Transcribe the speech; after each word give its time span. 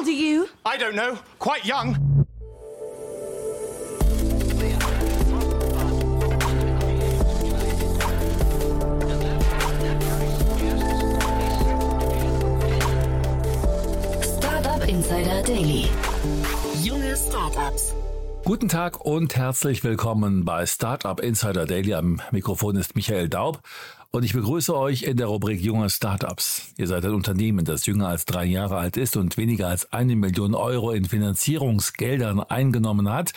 old 0.00 0.08
are 0.08 0.12
you? 0.12 0.48
I 0.64 0.78
don't 0.78 0.94
know. 0.94 1.18
Quite 1.38 1.66
young. 1.66 1.94
Startup 14.22 14.88
Insider 14.88 15.42
Daily. 15.42 15.90
Junge 16.82 17.14
Startups. 17.16 17.92
Guten 18.44 18.68
Tag 18.68 19.04
und 19.04 19.36
herzlich 19.36 19.84
willkommen 19.84 20.46
bei 20.46 20.64
Startup 20.64 21.20
Insider 21.20 21.66
Daily. 21.66 21.92
Am 21.92 22.22
Mikrofon 22.30 22.76
ist 22.76 22.96
Michael 22.96 23.28
Daub 23.28 23.60
und 24.12 24.24
ich 24.24 24.32
begrüße 24.32 24.76
euch 24.76 25.04
in 25.04 25.16
der 25.16 25.28
Rubrik 25.28 25.60
Junge 25.60 25.88
Startups. 25.88 26.72
Ihr 26.76 26.88
seid 26.88 27.04
ein 27.04 27.14
Unternehmen, 27.14 27.64
das 27.64 27.86
jünger 27.86 28.08
als 28.08 28.24
drei 28.24 28.44
Jahre 28.44 28.76
alt 28.78 28.96
ist 28.96 29.16
und 29.16 29.36
weniger 29.36 29.68
als 29.68 29.92
eine 29.92 30.16
Million 30.16 30.54
Euro 30.54 30.90
in 30.90 31.04
Finanzierungsgeldern 31.04 32.40
eingenommen 32.40 33.10
hat. 33.10 33.32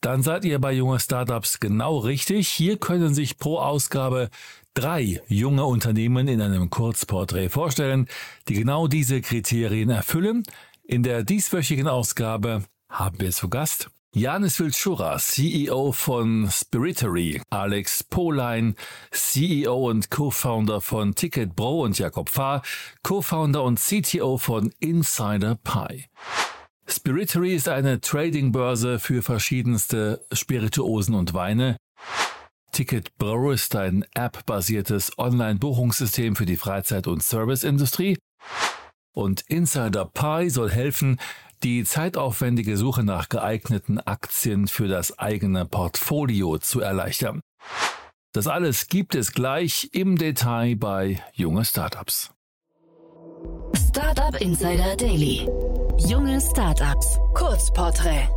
Dann 0.00 0.22
seid 0.22 0.44
ihr 0.44 0.60
bei 0.60 0.72
Junge 0.72 1.00
Startups 1.00 1.58
genau 1.58 1.98
richtig. 1.98 2.48
Hier 2.48 2.76
können 2.76 3.14
sich 3.14 3.38
pro 3.38 3.58
Ausgabe 3.58 4.30
drei 4.74 5.20
junge 5.26 5.64
Unternehmen 5.64 6.28
in 6.28 6.40
einem 6.40 6.70
Kurzporträt 6.70 7.48
vorstellen, 7.48 8.06
die 8.48 8.54
genau 8.54 8.86
diese 8.86 9.20
Kriterien 9.20 9.90
erfüllen. 9.90 10.44
In 10.84 11.02
der 11.02 11.24
dieswöchigen 11.24 11.88
Ausgabe 11.88 12.62
haben 12.88 13.20
wir 13.20 13.32
zu 13.32 13.48
Gast 13.48 13.90
Janis 14.14 14.60
Vilchura, 14.60 15.16
CEO 15.16 15.90
von 15.90 16.46
Spiritory, 16.50 17.40
Alex 17.48 18.04
Polein, 18.04 18.76
CEO 19.10 19.88
und 19.88 20.10
Co-Founder 20.10 20.82
von 20.82 21.14
Ticket 21.14 21.56
Bro 21.56 21.84
und 21.84 21.98
Jakob 21.98 22.28
Fahr, 22.28 22.60
Co-Founder 23.02 23.62
und 23.62 23.80
CTO 23.80 24.36
von 24.36 24.70
Insider 24.80 25.54
Pie. 25.64 26.10
Spiritory 26.86 27.54
ist 27.54 27.70
eine 27.70 28.02
Trading-Börse 28.02 28.98
für 28.98 29.22
verschiedenste 29.22 30.22
Spirituosen 30.30 31.14
und 31.14 31.32
Weine. 31.32 31.78
Ticket 32.70 33.16
Bro 33.16 33.52
ist 33.52 33.74
ein 33.76 34.04
App-basiertes 34.12 35.16
Online-Buchungssystem 35.16 36.36
für 36.36 36.44
die 36.44 36.58
Freizeit- 36.58 37.06
und 37.06 37.22
Serviceindustrie. 37.22 38.18
Und 39.14 39.42
Insider 39.48 40.04
Pie 40.04 40.50
soll 40.50 40.70
helfen, 40.70 41.18
die 41.62 41.84
zeitaufwendige 41.84 42.76
Suche 42.76 43.04
nach 43.04 43.28
geeigneten 43.28 43.98
Aktien 43.98 44.68
für 44.68 44.88
das 44.88 45.18
eigene 45.18 45.64
Portfolio 45.64 46.58
zu 46.58 46.80
erleichtern. 46.80 47.40
Das 48.32 48.46
alles 48.46 48.88
gibt 48.88 49.14
es 49.14 49.32
gleich 49.32 49.90
im 49.92 50.16
Detail 50.16 50.76
bei 50.76 51.22
junge 51.34 51.64
Startups. 51.64 52.30
Startup 53.76 54.40
Insider 54.40 54.96
Daily. 54.96 55.46
Junge 55.98 56.40
Startups. 56.40 57.18
Kurzporträt. 57.34 58.28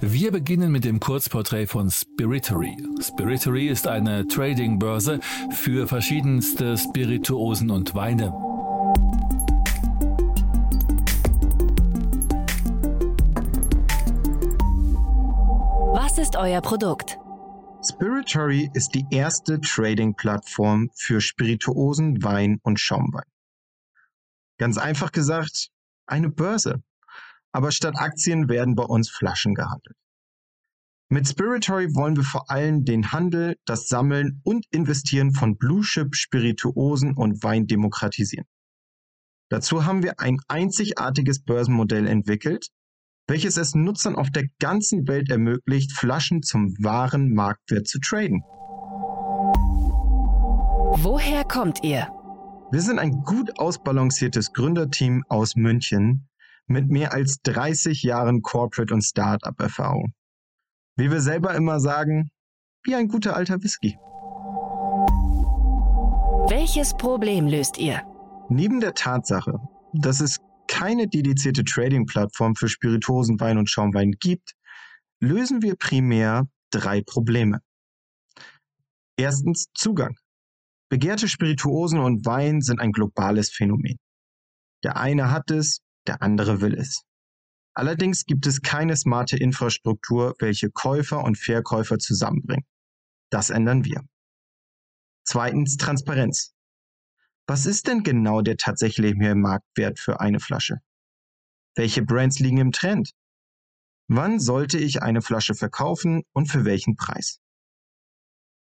Wir 0.00 0.30
beginnen 0.30 0.70
mit 0.70 0.84
dem 0.84 1.00
Kurzporträt 1.00 1.66
von 1.66 1.90
Spiritory. 1.90 2.76
Spiritory 3.00 3.68
ist 3.68 3.88
eine 3.88 4.28
Trading-Börse 4.28 5.18
für 5.50 5.88
verschiedenste 5.88 6.76
Spirituosen 6.78 7.70
und 7.70 7.94
Weine. 7.96 8.32
Ist 16.20 16.34
euer 16.34 16.60
Produkt? 16.60 17.16
Spiritory 17.80 18.68
ist 18.74 18.92
die 18.96 19.04
erste 19.08 19.60
Trading-Plattform 19.60 20.90
für 20.96 21.20
Spirituosen, 21.20 22.24
Wein 22.24 22.58
und 22.64 22.80
Schaumwein. 22.80 23.30
Ganz 24.58 24.78
einfach 24.78 25.12
gesagt, 25.12 25.68
eine 26.06 26.28
Börse. 26.28 26.82
Aber 27.52 27.70
statt 27.70 27.94
Aktien 27.96 28.48
werden 28.48 28.74
bei 28.74 28.82
uns 28.82 29.08
Flaschen 29.08 29.54
gehandelt. 29.54 29.96
Mit 31.08 31.28
Spiritory 31.28 31.94
wollen 31.94 32.16
wir 32.16 32.24
vor 32.24 32.50
allem 32.50 32.84
den 32.84 33.12
Handel, 33.12 33.54
das 33.64 33.86
Sammeln 33.86 34.40
und 34.42 34.66
Investieren 34.72 35.32
von 35.32 35.56
Blue-Chip, 35.56 36.16
Spirituosen 36.16 37.14
und 37.14 37.44
Wein 37.44 37.68
demokratisieren. 37.68 38.48
Dazu 39.50 39.84
haben 39.84 40.02
wir 40.02 40.18
ein 40.18 40.40
einzigartiges 40.48 41.44
Börsenmodell 41.44 42.08
entwickelt, 42.08 42.70
welches 43.28 43.58
es 43.58 43.74
Nutzern 43.74 44.16
auf 44.16 44.30
der 44.30 44.48
ganzen 44.58 45.06
Welt 45.06 45.30
ermöglicht, 45.30 45.92
Flaschen 45.92 46.42
zum 46.42 46.74
wahren 46.82 47.34
Marktwert 47.34 47.86
zu 47.86 48.00
traden. 48.00 48.42
Woher 51.00 51.44
kommt 51.44 51.84
ihr? 51.84 52.08
Wir 52.72 52.80
sind 52.80 52.98
ein 52.98 53.22
gut 53.22 53.58
ausbalanciertes 53.58 54.52
Gründerteam 54.52 55.24
aus 55.28 55.56
München 55.56 56.28
mit 56.66 56.88
mehr 56.88 57.12
als 57.12 57.40
30 57.42 58.02
Jahren 58.02 58.42
Corporate- 58.42 58.92
und 58.92 59.02
Startup-Erfahrung. 59.02 60.12
Wie 60.96 61.10
wir 61.10 61.20
selber 61.20 61.54
immer 61.54 61.80
sagen, 61.80 62.30
wie 62.82 62.94
ein 62.94 63.08
guter 63.08 63.36
alter 63.36 63.62
Whisky. 63.62 63.98
Welches 66.48 66.94
Problem 66.96 67.46
löst 67.46 67.78
ihr? 67.78 68.02
Neben 68.48 68.80
der 68.80 68.94
Tatsache, 68.94 69.60
dass 69.92 70.20
es 70.20 70.38
keine 70.68 71.08
dedizierte 71.08 71.64
Trading-Plattform 71.64 72.54
für 72.54 72.68
Spirituosen, 72.68 73.40
Wein 73.40 73.58
und 73.58 73.68
Schaumwein 73.68 74.12
gibt, 74.12 74.52
lösen 75.20 75.62
wir 75.62 75.74
primär 75.74 76.46
drei 76.70 77.02
Probleme. 77.02 77.60
Erstens 79.16 79.66
Zugang. 79.74 80.16
Begehrte 80.88 81.28
Spirituosen 81.28 81.98
und 81.98 82.24
Wein 82.24 82.60
sind 82.60 82.80
ein 82.80 82.92
globales 82.92 83.50
Phänomen. 83.50 83.98
Der 84.84 84.96
eine 84.96 85.30
hat 85.32 85.50
es, 85.50 85.80
der 86.06 86.22
andere 86.22 86.60
will 86.60 86.74
es. 86.74 87.02
Allerdings 87.74 88.24
gibt 88.24 88.46
es 88.46 88.62
keine 88.62 88.96
smarte 88.96 89.36
Infrastruktur, 89.36 90.34
welche 90.38 90.70
Käufer 90.70 91.22
und 91.22 91.36
Verkäufer 91.36 91.98
zusammenbringt. 91.98 92.66
Das 93.30 93.50
ändern 93.50 93.84
wir. 93.84 94.02
Zweitens 95.24 95.76
Transparenz. 95.76 96.54
Was 97.48 97.64
ist 97.64 97.86
denn 97.86 98.02
genau 98.02 98.42
der 98.42 98.58
tatsächliche 98.58 99.34
Marktwert 99.34 99.98
für 99.98 100.20
eine 100.20 100.38
Flasche? 100.38 100.82
Welche 101.74 102.02
Brands 102.02 102.40
liegen 102.40 102.58
im 102.58 102.72
Trend? 102.72 103.12
Wann 104.06 104.38
sollte 104.38 104.78
ich 104.78 105.02
eine 105.02 105.22
Flasche 105.22 105.54
verkaufen 105.54 106.24
und 106.34 106.46
für 106.46 106.66
welchen 106.66 106.96
Preis? 106.96 107.40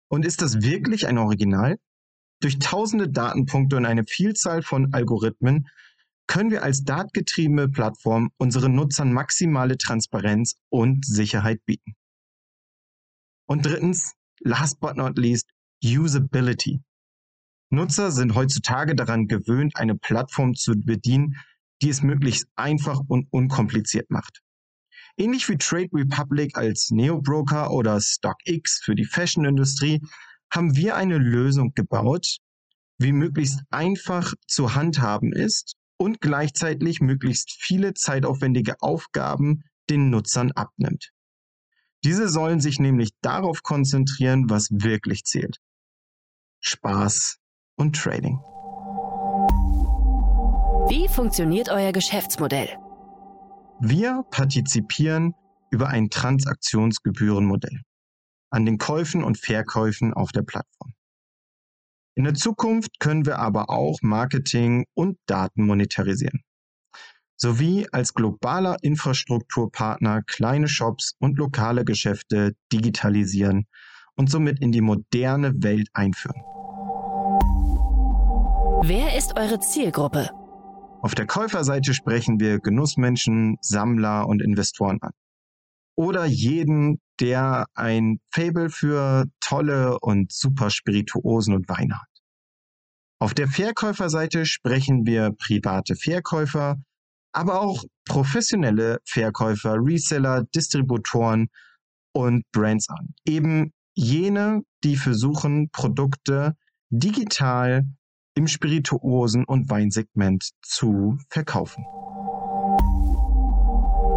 Und 0.09 0.25
ist 0.25 0.41
das 0.41 0.63
wirklich 0.63 1.09
ein 1.09 1.19
Original? 1.19 1.79
Durch 2.41 2.61
tausende 2.61 3.09
Datenpunkte 3.09 3.77
und 3.77 3.87
eine 3.87 4.05
Vielzahl 4.07 4.63
von 4.63 4.95
Algorithmen 4.95 5.69
können 6.29 6.53
wir 6.53 6.63
als 6.63 6.85
datengetriebene 6.85 7.69
Plattform 7.69 8.31
unseren 8.37 8.77
Nutzern 8.77 9.13
maximale 9.13 9.79
Transparenz 9.79 10.59
und 10.69 11.05
Sicherheit 11.05 11.65
bieten. 11.65 11.97
Und 13.49 13.67
drittens, 13.67 14.15
last 14.41 14.79
but 14.79 14.97
not 14.97 15.19
least, 15.19 15.51
Usability. 15.83 16.83
Nutzer 17.77 18.11
sind 18.11 18.35
heutzutage 18.35 18.95
daran 18.95 19.29
gewöhnt, 19.29 19.77
eine 19.77 19.95
Plattform 19.95 20.55
zu 20.55 20.73
bedienen, 20.73 21.37
die 21.83 21.91
es 21.91 22.03
möglichst 22.03 22.49
einfach 22.57 23.01
und 23.07 23.29
unkompliziert 23.31 24.11
macht. 24.11 24.41
Ähnlich 25.19 25.47
wie 25.51 25.59
Trade 25.59 25.91
Republic 25.93 26.57
als 26.57 26.91
Neo-Broker 26.91 27.71
oder 27.71 28.01
StockX 28.01 28.81
für 28.83 28.95
die 28.95 29.05
Fashion-Industrie 29.05 30.01
haben 30.51 30.75
wir 30.75 30.97
eine 30.97 31.19
Lösung 31.19 31.73
gebaut, 31.75 32.39
wie 32.99 33.13
möglichst 33.13 33.61
einfach 33.69 34.33
zu 34.47 34.75
handhaben 34.75 35.35
ist 35.35 35.75
und 35.99 36.23
gleichzeitig 36.23 37.03
möglichst 37.03 37.53
viele 37.61 37.93
zeitaufwendige 37.93 38.81
Aufgaben 38.81 39.65
den 39.91 40.09
Nutzern 40.09 40.51
abnimmt. 40.53 41.11
Diese 42.05 42.31
sollen 42.31 42.61
sich 42.61 42.79
nämlich 42.79 43.11
darauf 43.21 43.63
konzentrieren, 43.63 44.49
was 44.49 44.71
wirklich 44.71 45.25
zählt. 45.25 45.59
Spaß 46.61 47.39
und 47.77 47.97
Trading. 47.97 48.39
Wie 50.89 51.09
funktioniert 51.09 51.69
euer 51.69 51.93
Geschäftsmodell? 51.93 52.69
Wir 53.81 54.25
partizipieren 54.31 55.35
über 55.71 55.89
ein 55.89 56.11
Transaktionsgebührenmodell 56.11 57.83
an 58.51 58.65
den 58.65 58.79
Käufen 58.79 59.23
und 59.23 59.39
Verkäufen 59.39 60.15
auf 60.15 60.33
der 60.33 60.43
Plattform. 60.43 60.95
In 62.15 62.25
der 62.25 62.35
Zukunft 62.35 62.99
können 63.01 63.27
wir 63.27 63.39
aber 63.39 63.69
auch 63.69 63.99
Marketing 64.01 64.87
und 64.95 65.19
Daten 65.27 65.67
monetarisieren, 65.67 66.41
sowie 67.37 67.87
als 67.93 68.15
globaler 68.15 68.79
Infrastrukturpartner 68.81 70.23
kleine 70.23 70.69
Shops 70.69 71.17
und 71.19 71.37
lokale 71.37 71.85
Geschäfte 71.85 72.55
digitalisieren 72.73 73.67
und 74.15 74.31
somit 74.31 74.61
in 74.61 74.73
die 74.73 74.81
moderne 74.81 75.53
Welt 75.63 75.89
einführen. 75.93 76.56
Wer 78.83 79.17
ist 79.17 79.37
eure 79.39 79.59
Zielgruppe? 79.59 80.31
Auf 81.01 81.15
der 81.15 81.27
Käuferseite 81.27 81.95
sprechen 81.95 82.39
wir 82.41 82.61
Genussmenschen, 82.61 83.57
Sammler 83.61 84.29
und 84.29 84.43
Investoren 84.43 84.99
an. 85.01 85.13
Oder 85.97 86.27
jeden, 86.27 87.01
der 87.19 87.67
ein 87.75 88.21
Fable 88.31 88.69
für 88.69 89.25
tolle 89.41 89.99
und 90.01 90.31
super 90.31 90.71
Spirituosen 90.71 91.55
und 91.55 91.69
Weine 91.69 91.95
hat. 91.95 92.09
Auf 93.19 93.33
der 93.33 93.49
Verkäuferseite 93.49 94.45
sprechen 94.45 95.07
wir 95.07 95.33
private 95.33 95.97
Verkäufer, 95.97 96.77
aber 97.33 97.63
auch 97.63 97.83
professionelle 98.05 98.99
Verkäufer, 99.05 99.77
Reseller, 99.79 100.45
Distributoren 100.55 101.49
und 102.13 102.45
Brands 102.53 102.91
an. 102.91 103.15
Eben 103.27 103.73
jene, 103.95 104.63
die 104.85 104.97
versuchen, 104.97 105.71
Produkte 105.71 106.57
digital 106.91 107.85
im 108.37 108.47
Spirituosen- 108.47 109.47
und 109.47 109.71
Weinsegment 109.71 110.51
zu 110.63 111.19
verkaufen. 111.31 111.85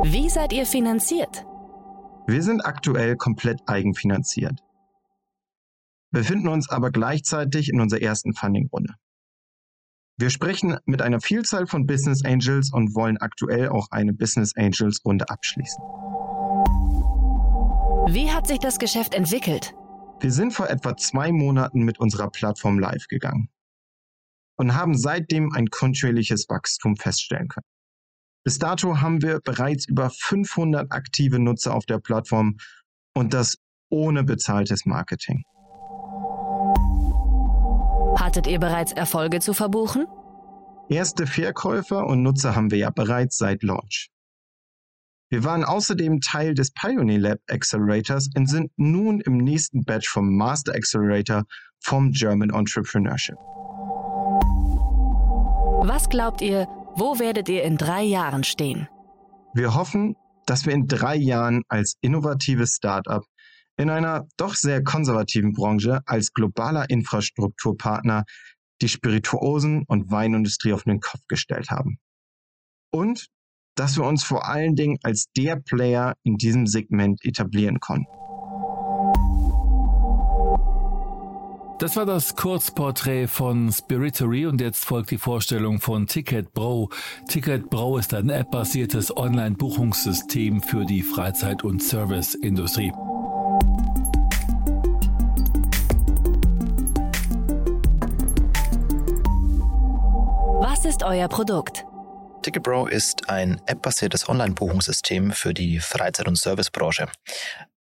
Wie 0.03 0.29
seid 0.29 0.53
ihr 0.53 0.65
finanziert? 0.65 1.45
Wir 2.27 2.43
sind 2.43 2.65
aktuell 2.65 3.15
komplett 3.15 3.61
eigenfinanziert, 3.65 4.59
befinden 6.11 6.49
uns 6.49 6.69
aber 6.69 6.91
gleichzeitig 6.91 7.69
in 7.69 7.81
unserer 7.81 8.01
ersten 8.01 8.33
Funding-Runde. 8.33 8.93
Wir 10.17 10.29
sprechen 10.29 10.77
mit 10.85 11.01
einer 11.01 11.21
Vielzahl 11.21 11.65
von 11.65 11.87
Business 11.87 12.23
Angels 12.25 12.73
und 12.73 12.93
wollen 12.93 13.17
aktuell 13.17 13.69
auch 13.69 13.87
eine 13.89 14.13
Business 14.13 14.53
Angels 14.57 14.99
Runde 15.05 15.29
abschließen. 15.29 15.81
Wie 18.09 18.29
hat 18.29 18.47
sich 18.47 18.59
das 18.59 18.79
Geschäft 18.79 19.13
entwickelt? 19.13 19.73
Wir 20.19 20.31
sind 20.31 20.51
vor 20.51 20.69
etwa 20.69 20.97
zwei 20.97 21.31
Monaten 21.31 21.83
mit 21.83 21.99
unserer 21.99 22.29
Plattform 22.29 22.79
live 22.79 23.07
gegangen 23.07 23.49
und 24.59 24.75
haben 24.75 24.97
seitdem 24.97 25.53
ein 25.53 25.67
kontinuierliches 25.67 26.47
Wachstum 26.49 26.97
feststellen 26.97 27.47
können. 27.47 27.65
Bis 28.43 28.59
dato 28.59 28.99
haben 28.99 29.21
wir 29.21 29.39
bereits 29.39 29.87
über 29.87 30.09
500 30.09 30.91
aktive 30.91 31.39
Nutzer 31.39 31.73
auf 31.73 31.85
der 31.85 31.99
Plattform 31.99 32.57
und 33.15 33.33
das 33.33 33.57
ohne 33.89 34.23
bezahltes 34.23 34.85
Marketing. 34.85 35.43
Hattet 38.17 38.47
ihr 38.47 38.59
bereits 38.59 38.91
Erfolge 38.91 39.39
zu 39.39 39.53
verbuchen? 39.53 40.05
Erste 40.89 41.25
Verkäufer 41.25 42.05
und 42.05 42.21
Nutzer 42.21 42.55
haben 42.55 42.69
wir 42.69 42.79
ja 42.79 42.89
bereits 42.89 43.37
seit 43.37 43.63
Launch. 43.63 44.09
Wir 45.29 45.43
waren 45.43 45.63
außerdem 45.63 46.19
Teil 46.21 46.53
des 46.53 46.71
Pioneer 46.71 47.19
Lab 47.19 47.39
Accelerators 47.47 48.29
und 48.35 48.47
sind 48.47 48.71
nun 48.75 49.21
im 49.21 49.37
nächsten 49.37 49.83
Batch 49.85 50.09
vom 50.09 50.35
Master 50.35 50.73
Accelerator 50.73 51.43
vom 51.79 52.11
German 52.11 52.49
Entrepreneurship. 52.49 53.37
Was 55.81 56.09
glaubt 56.09 56.41
ihr, 56.41 56.67
wo 56.95 57.19
werdet 57.19 57.47
ihr 57.47 57.63
in 57.63 57.77
drei 57.77 58.03
Jahren 58.03 58.43
stehen? 58.43 58.89
Wir 59.53 59.75
hoffen, 59.75 60.15
dass 60.45 60.65
wir 60.65 60.73
in 60.73 60.87
drei 60.87 61.15
Jahren 61.15 61.63
als 61.69 61.95
innovatives 62.01 62.75
Startup 62.75 63.23
in 63.77 63.89
einer 63.89 64.27
doch 64.35 64.55
sehr 64.55 64.83
konservativen 64.83 65.53
Branche 65.53 66.01
als 66.05 66.33
globaler 66.33 66.89
Infrastrukturpartner 66.89 68.25
die 68.81 68.89
Spirituosen- 68.89 69.85
und 69.87 70.11
Weinindustrie 70.11 70.73
auf 70.73 70.83
den 70.83 70.99
Kopf 70.99 71.21
gestellt 71.29 71.69
haben. 71.69 71.97
Und 72.91 73.27
dass 73.75 73.95
wir 73.95 74.03
uns 74.03 74.25
vor 74.25 74.47
allen 74.47 74.75
Dingen 74.75 74.97
als 75.03 75.27
der 75.37 75.55
Player 75.55 76.15
in 76.23 76.35
diesem 76.35 76.67
Segment 76.67 77.23
etablieren 77.23 77.79
konnten. 77.79 78.18
Das 81.79 81.95
war 81.95 82.05
das 82.05 82.35
Kurzporträt 82.35 83.27
von 83.27 83.71
Spiritory 83.71 84.45
und 84.45 84.59
jetzt 84.59 84.83
folgt 84.83 85.11
die 85.11 85.17
Vorstellung 85.17 85.79
von 85.79 86.07
Ticket 86.07 86.51
Bro. 86.53 86.89
Ticket 87.29 87.69
Bro 87.69 87.99
ist 87.99 88.13
ein 88.13 88.29
App-basiertes 88.29 89.15
Online-Buchungssystem 89.15 90.61
für 90.61 90.83
die 90.83 91.01
Freizeit- 91.01 91.63
und 91.63 91.81
Serviceindustrie. 91.81 92.91
Was 100.59 100.83
ist 100.83 101.03
euer 101.03 101.29
Produkt? 101.29 101.85
Ticketbro 102.41 102.87
ist 102.87 103.29
ein 103.29 103.61
app-basiertes 103.65 104.27
Online-Buchungssystem 104.27 105.31
für 105.31 105.53
die 105.53 105.79
Freizeit- 105.79 106.27
und 106.27 106.37
Servicebranche. 106.37 107.07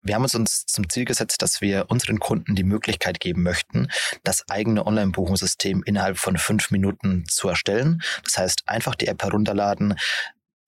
Wir 0.03 0.15
haben 0.15 0.25
uns 0.25 0.67
zum 0.67 0.89
Ziel 0.89 1.05
gesetzt, 1.05 1.43
dass 1.43 1.61
wir 1.61 1.87
unseren 1.89 2.19
Kunden 2.19 2.55
die 2.55 2.65
Möglichkeit 2.65 3.21
geben 3.21 3.43
möchten, 3.43 3.89
das 4.23 4.49
eigene 4.49 4.87
Online-Buchungssystem 4.87 5.83
innerhalb 5.85 6.19
von 6.19 6.39
fünf 6.39 6.71
Minuten 6.71 7.25
zu 7.27 7.49
erstellen. 7.49 8.01
Das 8.25 8.39
heißt, 8.39 8.63
einfach 8.67 8.95
die 8.95 9.09
App 9.09 9.23
herunterladen, 9.23 9.97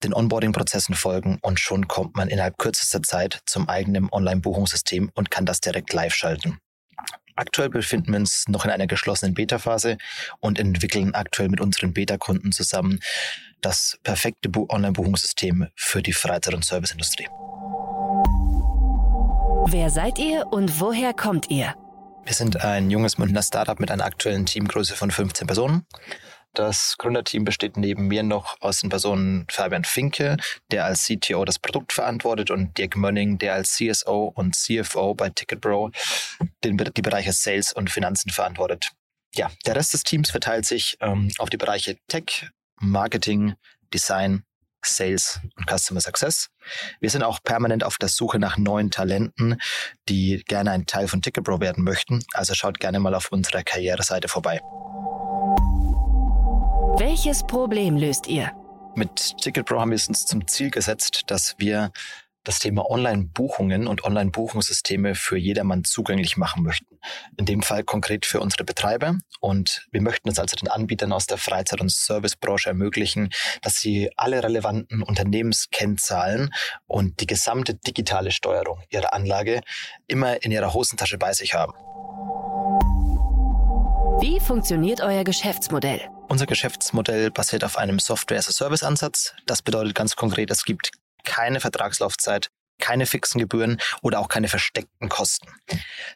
den 0.03 0.13
Onboarding-Prozessen 0.13 0.95
folgen 0.95 1.39
und 1.41 1.59
schon 1.59 1.87
kommt 1.87 2.15
man 2.15 2.27
innerhalb 2.27 2.57
kürzester 2.57 3.01
Zeit 3.03 3.41
zum 3.45 3.69
eigenen 3.69 4.09
Online-Buchungssystem 4.11 5.11
und 5.13 5.31
kann 5.31 5.45
das 5.45 5.61
direkt 5.61 5.93
live 5.93 6.13
schalten. 6.13 6.57
Aktuell 7.35 7.69
befinden 7.69 8.11
wir 8.11 8.19
uns 8.19 8.47
noch 8.47 8.65
in 8.65 8.71
einer 8.71 8.87
geschlossenen 8.87 9.33
Beta-Phase 9.33 9.97
und 10.39 10.59
entwickeln 10.59 11.15
aktuell 11.15 11.49
mit 11.49 11.61
unseren 11.61 11.93
Beta-Kunden 11.93 12.51
zusammen 12.51 12.99
das 13.61 13.97
perfekte 14.03 14.49
Online-Buchungssystem 14.53 15.67
für 15.75 16.01
die 16.01 16.13
Freizeit- 16.13 16.53
und 16.53 16.65
Serviceindustrie. 16.65 17.27
Wer 19.67 19.89
seid 19.89 20.19
ihr 20.19 20.47
und 20.51 20.79
woher 20.79 21.13
kommt 21.13 21.49
ihr? 21.49 21.75
Wir 22.25 22.33
sind 22.33 22.63
ein 22.63 22.89
junges 22.89 23.17
Münchner 23.17 23.43
Startup 23.43 23.79
mit 23.79 23.91
einer 23.91 24.05
aktuellen 24.05 24.45
Teamgröße 24.45 24.95
von 24.95 25.11
15 25.11 25.47
Personen. 25.47 25.85
Das 26.53 26.97
Gründerteam 26.97 27.45
besteht 27.45 27.77
neben 27.77 28.07
mir 28.07 28.23
noch 28.23 28.57
aus 28.59 28.81
den 28.81 28.89
Personen 28.89 29.45
Fabian 29.49 29.85
Finke, 29.85 30.37
der 30.71 30.85
als 30.85 31.05
CTO 31.05 31.45
das 31.45 31.59
Produkt 31.59 31.93
verantwortet, 31.93 32.51
und 32.51 32.77
Dirk 32.77 32.97
Mönning, 32.97 33.37
der 33.37 33.53
als 33.53 33.75
CSO 33.75 34.33
und 34.35 34.55
CFO 34.55 35.13
bei 35.13 35.29
Ticketbro 35.29 35.91
den, 36.63 36.77
die 36.77 37.01
Bereiche 37.01 37.31
Sales 37.31 37.71
und 37.71 37.89
Finanzen 37.89 38.31
verantwortet. 38.31 38.91
Ja, 39.35 39.49
der 39.65 39.75
Rest 39.75 39.93
des 39.93 40.03
Teams 40.03 40.29
verteilt 40.31 40.65
sich 40.65 40.97
ähm, 40.99 41.31
auf 41.37 41.49
die 41.49 41.57
Bereiche 41.57 41.97
Tech, 42.07 42.49
Marketing, 42.79 43.53
Design, 43.93 44.43
Sales 44.85 45.39
und 45.57 45.69
Customer 45.69 46.01
Success. 46.01 46.49
Wir 46.99 47.09
sind 47.09 47.23
auch 47.23 47.41
permanent 47.43 47.83
auf 47.83 47.97
der 47.97 48.09
Suche 48.09 48.39
nach 48.39 48.57
neuen 48.57 48.91
Talenten, 48.91 49.57
die 50.09 50.43
gerne 50.47 50.71
ein 50.71 50.85
Teil 50.85 51.07
von 51.07 51.21
Ticketbro 51.21 51.59
werden 51.59 51.83
möchten. 51.83 52.23
Also 52.33 52.53
schaut 52.53 52.79
gerne 52.79 52.99
mal 52.99 53.15
auf 53.15 53.31
unserer 53.31 53.63
Karriereseite 53.63 54.27
vorbei. 54.27 54.61
Welches 56.97 57.43
Problem 57.43 57.97
löst 57.97 58.27
ihr? 58.27 58.51
Mit 58.95 59.37
Ticketpro 59.41 59.79
haben 59.79 59.91
wir 59.91 59.95
es 59.95 60.07
uns 60.07 60.25
zum 60.25 60.47
Ziel 60.47 60.69
gesetzt, 60.69 61.23
dass 61.27 61.55
wir 61.57 61.91
das 62.43 62.59
Thema 62.59 62.89
Online-Buchungen 62.89 63.87
und 63.87 64.03
Online-Buchungssysteme 64.03 65.15
für 65.15 65.37
jedermann 65.37 65.83
zugänglich 65.83 66.37
machen 66.37 66.63
möchten. 66.63 66.97
In 67.37 67.45
dem 67.45 67.61
Fall 67.61 67.83
konkret 67.83 68.25
für 68.25 68.39
unsere 68.39 68.63
Betreiber. 68.63 69.17
Und 69.39 69.87
wir 69.91 70.01
möchten 70.01 70.29
es 70.29 70.39
also 70.39 70.55
den 70.55 70.67
Anbietern 70.67 71.13
aus 71.13 71.27
der 71.27 71.37
Freizeit- 71.37 71.81
und 71.81 71.91
Servicebranche 71.91 72.69
ermöglichen, 72.69 73.29
dass 73.61 73.75
sie 73.75 74.09
alle 74.17 74.43
relevanten 74.43 75.03
Unternehmenskennzahlen 75.03 76.53
und 76.87 77.19
die 77.19 77.27
gesamte 77.27 77.75
digitale 77.75 78.31
Steuerung 78.31 78.83
ihrer 78.89 79.13
Anlage 79.13 79.61
immer 80.07 80.43
in 80.43 80.51
ihrer 80.51 80.73
Hosentasche 80.73 81.17
bei 81.17 81.33
sich 81.33 81.53
haben. 81.53 81.73
Wie 84.21 84.39
funktioniert 84.39 85.01
euer 85.01 85.23
Geschäftsmodell? 85.23 86.01
Unser 86.27 86.45
Geschäftsmodell 86.45 87.31
basiert 87.31 87.63
auf 87.63 87.77
einem 87.77 87.97
Software-as-a-Service-Ansatz. 87.97 89.33
Das 89.47 89.63
bedeutet 89.63 89.95
ganz 89.95 90.15
konkret, 90.15 90.51
es 90.51 90.63
gibt 90.63 90.91
keine 91.23 91.59
Vertragslaufzeit, 91.59 92.49
keine 92.81 93.05
fixen 93.05 93.39
Gebühren 93.39 93.77
oder 94.01 94.19
auch 94.19 94.27
keine 94.27 94.49
versteckten 94.49 95.07
Kosten, 95.07 95.47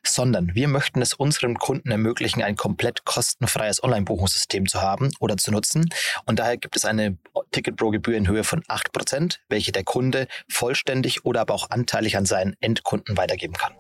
sondern 0.04 0.54
wir 0.54 0.68
möchten 0.68 1.02
es 1.02 1.14
unseren 1.14 1.56
Kunden 1.58 1.92
ermöglichen, 1.92 2.44
ein 2.44 2.58
komplett 2.58 3.06
kostenfreies 3.06 3.82
Online-Buchungssystem 3.82 4.68
zu 4.68 4.82
haben 4.82 5.12
oder 5.20 5.38
zu 5.38 5.52
nutzen. 5.52 5.88
Und 6.26 6.40
daher 6.40 6.58
gibt 6.58 6.76
es 6.76 6.84
eine 6.84 7.18
Ticket-Pro-Gebühr 7.52 8.18
in 8.18 8.28
Höhe 8.28 8.44
von 8.44 8.64
8%, 8.64 9.38
welche 9.48 9.72
der 9.72 9.84
Kunde 9.84 10.28
vollständig 10.50 11.24
oder 11.24 11.42
aber 11.42 11.54
auch 11.54 11.70
anteilig 11.70 12.18
an 12.18 12.26
seinen 12.26 12.56
Endkunden 12.60 13.16
weitergeben 13.16 13.54
kann. 13.54 13.74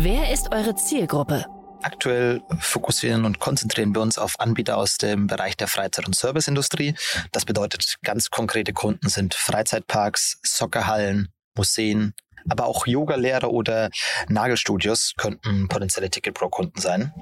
Wer 0.00 0.32
ist 0.32 0.52
eure 0.52 0.76
Zielgruppe? 0.76 1.44
Aktuell 1.82 2.42
fokussieren 2.58 3.24
und 3.24 3.38
konzentrieren 3.38 3.94
wir 3.94 4.02
uns 4.02 4.18
auf 4.18 4.40
Anbieter 4.40 4.76
aus 4.76 4.96
dem 4.98 5.26
Bereich 5.26 5.56
der 5.56 5.68
Freizeit- 5.68 6.06
und 6.06 6.16
Serviceindustrie. 6.16 6.94
Das 7.32 7.44
bedeutet, 7.44 7.96
ganz 8.02 8.30
konkrete 8.30 8.72
Kunden 8.72 9.08
sind 9.08 9.34
Freizeitparks, 9.34 10.40
Soccerhallen, 10.42 11.28
Museen, 11.56 12.14
aber 12.48 12.66
auch 12.66 12.86
Yogalehrer 12.86 13.50
oder 13.50 13.90
Nagelstudios 14.28 15.14
könnten 15.16 15.68
potenzielle 15.68 16.10
Ticket 16.10 16.34
Pro 16.34 16.48
Kunden 16.48 16.80
sein. 16.80 17.12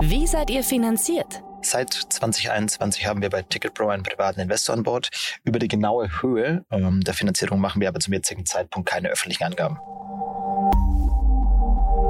Wie 0.00 0.26
seid 0.26 0.50
ihr 0.50 0.62
finanziert? 0.62 1.42
Seit 1.62 1.94
2021 1.94 3.06
haben 3.06 3.22
wir 3.22 3.30
bei 3.30 3.42
Ticketpro 3.42 3.88
einen 3.88 4.02
privaten 4.02 4.40
Investor 4.40 4.74
an 4.74 4.82
Bord. 4.82 5.08
Über 5.44 5.58
die 5.58 5.68
genaue 5.68 6.20
Höhe 6.20 6.64
ähm, 6.70 7.00
der 7.00 7.14
Finanzierung 7.14 7.58
machen 7.58 7.80
wir 7.80 7.88
aber 7.88 8.00
zum 8.00 8.12
jetzigen 8.12 8.44
Zeitpunkt 8.44 8.88
keine 8.88 9.08
öffentlichen 9.08 9.44
Angaben. 9.44 9.78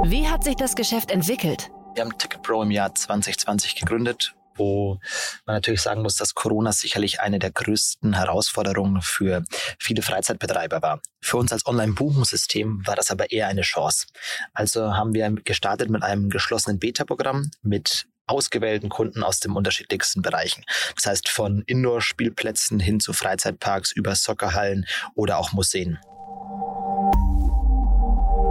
Wie 0.07 0.29
hat 0.29 0.45
sich 0.45 0.55
das 0.55 0.75
Geschäft 0.75 1.11
entwickelt? 1.11 1.71
Wir 1.95 2.05
haben 2.05 2.19
Ticketpro 2.19 2.63
im 2.63 2.71
Jahr 2.71 2.95
2020 2.95 3.75
gegründet, 3.75 4.35
wo 4.55 4.99
man 5.47 5.57
natürlich 5.57 5.81
sagen 5.81 6.03
muss, 6.03 6.17
dass 6.17 6.35
Corona 6.35 6.73
sicherlich 6.73 7.23
eine 7.23 7.39
der 7.39 7.51
größten 7.51 8.13
Herausforderungen 8.13 9.01
für 9.01 9.45
viele 9.79 10.03
Freizeitbetreiber 10.03 10.83
war. 10.83 11.01
Für 11.23 11.39
uns 11.39 11.53
als 11.53 11.65
Online-Buchungssystem 11.65 12.87
war 12.87 12.97
das 12.97 13.11
aber 13.11 13.33
eher 13.33 13.49
eine 13.49 13.63
Chance. 13.63 14.07
Also 14.53 14.95
haben 14.95 15.15
wir 15.15 15.31
gestartet 15.31 15.89
mit 15.89 16.03
einem 16.03 16.29
geschlossenen 16.29 16.79
Beta-Programm 16.79 17.51
mit 17.63 18.07
ausgewählten 18.27 18.91
Kunden 18.91 19.23
aus 19.23 19.41
den 19.41 19.53
unterschiedlichsten 19.53 20.21
Bereichen. 20.21 20.65
Das 20.97 21.07
heißt 21.07 21.31
von 21.31 21.63
Indoor-Spielplätzen 21.63 22.79
hin 22.79 23.01
zu 23.01 23.15
Freizeitparks 23.15 23.91
über 23.93 24.15
Soccerhallen 24.15 24.85
oder 25.15 25.39
auch 25.39 25.53
Museen. 25.53 25.99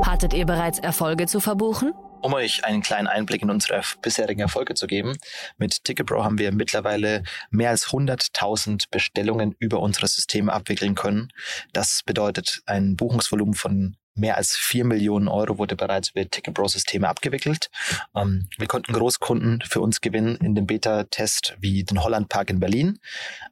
Hattet 0.05 0.33
ihr 0.33 0.45
bereits 0.45 0.79
Erfolge 0.79 1.27
zu 1.27 1.39
verbuchen? 1.39 1.93
Um 2.21 2.33
euch 2.33 2.65
einen 2.65 2.81
kleinen 2.81 3.07
Einblick 3.07 3.41
in 3.41 3.49
unsere 3.49 3.81
bisherigen 4.01 4.41
Erfolge 4.41 4.73
zu 4.73 4.85
geben, 4.85 5.17
mit 5.57 5.85
TicketPro 5.85 6.23
haben 6.23 6.37
wir 6.37 6.51
mittlerweile 6.51 7.23
mehr 7.51 7.69
als 7.69 7.87
100.000 7.87 8.85
Bestellungen 8.91 9.55
über 9.59 9.79
unsere 9.79 10.07
Systeme 10.07 10.51
abwickeln 10.51 10.95
können. 10.95 11.29
Das 11.71 12.01
bedeutet 12.05 12.61
ein 12.65 12.97
Buchungsvolumen 12.97 13.53
von 13.53 13.95
Mehr 14.15 14.37
als 14.37 14.55
vier 14.55 14.85
Millionen 14.85 15.27
Euro 15.27 15.57
wurde 15.57 15.75
bereits 15.75 16.09
über 16.09 16.29
Ticket-Pro-Systeme 16.29 17.07
abgewickelt. 17.07 17.71
Ähm, 18.15 18.47
wir 18.57 18.67
konnten 18.67 18.93
Großkunden 18.93 19.63
für 19.67 19.81
uns 19.81 20.01
gewinnen 20.01 20.35
in 20.37 20.53
dem 20.53 20.67
Beta-Test 20.67 21.55
wie 21.59 21.83
den 21.83 22.03
Holland 22.03 22.29
Park 22.29 22.51
in 22.51 22.59
Berlin. 22.59 22.99